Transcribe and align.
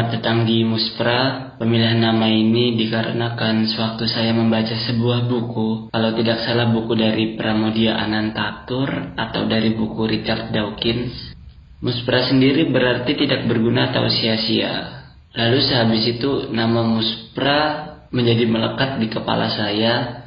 Selamat 0.00 0.16
datang 0.16 0.48
di 0.48 0.64
Muspra. 0.64 1.20
Pemilihan 1.60 2.00
nama 2.00 2.24
ini 2.24 2.72
dikarenakan 2.72 3.68
sewaktu 3.68 4.08
saya 4.08 4.32
membaca 4.32 4.72
sebuah 4.72 5.28
buku, 5.28 5.92
kalau 5.92 6.16
tidak 6.16 6.40
salah 6.40 6.72
buku 6.72 6.96
dari 6.96 7.36
Pramodia 7.36 8.00
Anantatur 8.00 8.88
atau 9.12 9.44
dari 9.44 9.76
buku 9.76 10.08
Richard 10.08 10.56
Dawkins. 10.56 11.36
Muspra 11.84 12.24
sendiri 12.32 12.72
berarti 12.72 13.12
tidak 13.12 13.44
berguna 13.44 13.92
atau 13.92 14.08
sia-sia. 14.08 15.04
Lalu 15.36 15.68
sehabis 15.68 16.16
itu 16.16 16.48
nama 16.48 16.80
Muspra 16.80 17.60
menjadi 18.08 18.48
melekat 18.48 19.04
di 19.04 19.12
kepala 19.12 19.52
saya 19.52 20.24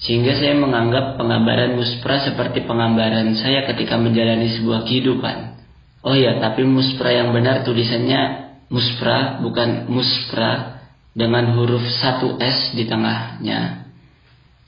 sehingga 0.00 0.40
saya 0.40 0.56
menganggap 0.56 1.20
penggambaran 1.20 1.76
Muspra 1.76 2.16
seperti 2.32 2.64
penggambaran 2.64 3.28
saya 3.36 3.68
ketika 3.68 4.00
menjalani 4.00 4.56
sebuah 4.56 4.88
kehidupan. 4.88 5.60
Oh 6.00 6.16
ya, 6.16 6.40
tapi 6.40 6.64
Muspra 6.64 7.12
yang 7.12 7.36
benar 7.36 7.60
tulisannya 7.60 8.51
muspra 8.72 9.44
bukan 9.44 9.86
muspra 9.92 10.80
dengan 11.12 11.52
huruf 11.54 11.84
satu 12.00 12.40
S 12.40 12.72
di 12.72 12.88
tengahnya. 12.88 13.84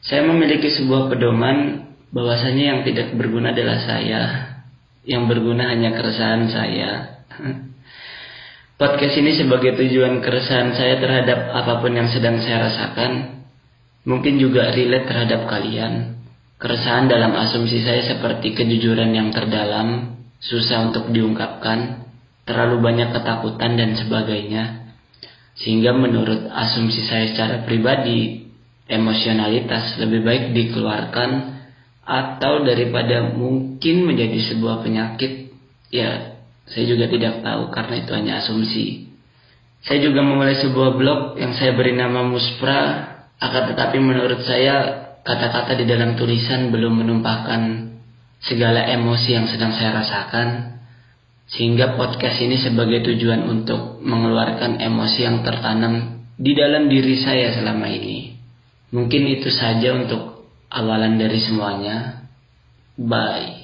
Saya 0.04 0.28
memiliki 0.28 0.68
sebuah 0.68 1.08
pedoman 1.08 1.88
bahwasanya 2.12 2.64
yang 2.76 2.80
tidak 2.84 3.16
berguna 3.16 3.56
adalah 3.56 3.80
saya, 3.80 4.22
yang 5.08 5.24
berguna 5.24 5.72
hanya 5.72 5.96
keresahan 5.96 6.44
saya. 6.52 6.90
Podcast 8.80 9.16
ini 9.16 9.32
sebagai 9.40 9.72
tujuan 9.80 10.20
keresahan 10.20 10.76
saya 10.76 11.00
terhadap 11.00 11.48
apa 11.56 11.80
pun 11.80 11.96
yang 11.96 12.12
sedang 12.12 12.36
saya 12.44 12.68
rasakan, 12.68 13.40
mungkin 14.04 14.36
juga 14.36 14.68
relate 14.76 15.08
terhadap 15.08 15.48
kalian. 15.48 16.20
Keresahan 16.60 17.08
dalam 17.08 17.32
asumsi 17.32 17.80
saya 17.80 18.04
seperti 18.04 18.52
kejujuran 18.52 19.14
yang 19.16 19.32
terdalam, 19.32 20.20
susah 20.42 20.92
untuk 20.92 21.08
diungkapkan, 21.10 22.04
terlalu 22.44 22.80
banyak 22.80 23.12
ketakutan 23.12 23.76
dan 23.76 23.90
sebagainya. 23.96 24.64
Sehingga 25.54 25.94
menurut 25.94 26.50
asumsi 26.50 27.04
saya 27.06 27.30
secara 27.32 27.62
pribadi, 27.64 28.50
emosionalitas 28.90 29.96
lebih 30.02 30.20
baik 30.26 30.44
dikeluarkan 30.52 31.30
atau 32.04 32.60
daripada 32.66 33.32
mungkin 33.32 34.04
menjadi 34.04 34.52
sebuah 34.52 34.84
penyakit, 34.84 35.56
ya 35.88 36.36
saya 36.68 36.84
juga 36.84 37.08
tidak 37.08 37.40
tahu 37.40 37.72
karena 37.72 37.94
itu 38.02 38.10
hanya 38.12 38.32
asumsi. 38.44 39.08
Saya 39.84 40.00
juga 40.00 40.24
memulai 40.24 40.56
sebuah 40.56 40.96
blog 40.96 41.20
yang 41.36 41.52
saya 41.56 41.76
beri 41.76 41.92
nama 41.92 42.24
Muspra, 42.24 42.80
akan 43.40 43.62
tetapi 43.72 44.00
menurut 44.00 44.40
saya 44.44 45.04
kata-kata 45.24 45.76
di 45.76 45.84
dalam 45.84 46.16
tulisan 46.16 46.72
belum 46.72 47.04
menumpahkan 47.04 47.92
segala 48.44 48.84
emosi 48.92 49.28
yang 49.32 49.48
sedang 49.48 49.72
saya 49.72 49.96
rasakan 49.96 50.48
sehingga 51.48 51.96
podcast 51.96 52.40
ini 52.40 52.56
sebagai 52.60 53.04
tujuan 53.12 53.44
untuk 53.44 54.00
mengeluarkan 54.00 54.80
emosi 54.80 55.20
yang 55.24 55.44
tertanam 55.44 56.24
di 56.34 56.52
dalam 56.56 56.88
diri 56.88 57.20
saya 57.20 57.52
selama 57.54 57.86
ini. 57.88 58.34
Mungkin 58.94 59.22
itu 59.28 59.50
saja 59.50 59.92
untuk 59.94 60.46
awalan 60.70 61.18
dari 61.18 61.38
semuanya. 61.42 62.26
Bye. 62.94 63.63